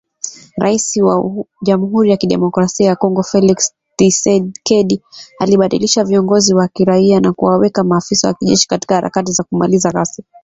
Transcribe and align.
Rais 0.57 0.95
wa 0.97 1.45
Jamhuri 1.61 2.09
ya 2.09 2.17
Kidemokrasia 2.17 2.87
ya 2.87 2.95
Kongo, 2.95 3.23
Felix 3.23 3.71
Thisekedi 3.97 5.01
alibadilisha 5.39 6.03
viongozi 6.03 6.53
wa 6.53 6.67
kiraia 6.67 7.19
na 7.19 7.33
kuwaweka 7.33 7.83
maafisa 7.83 8.27
wa 8.27 8.33
kijeshi 8.33 8.67
katika 8.67 8.95
harakati 8.95 9.31
za 9.31 9.43
kumaliza 9.43 9.91
ghasia 9.91 10.25